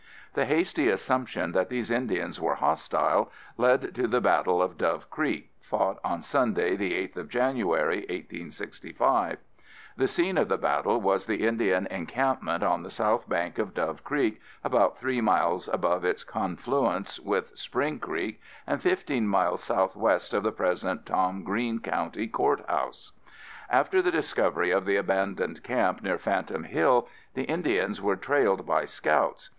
[0.33, 5.51] The hasty assumption that these Indians were hostile led to the Battle of Dove Creek
[5.61, 9.37] fought on Sunday, the 8th of January, 1865.
[9.97, 14.03] The scene of the battle was the Indian encampment on the south bank of Dove
[14.03, 20.41] Creek about three miles above its confluence with Spring Creek, and fifteen miles southwest of
[20.41, 23.11] the present Tom Green County court house.
[23.69, 28.85] After the discovery of the abandoned camp near Phantom Hill, the Indians were trailed by
[28.85, 29.49] scouts.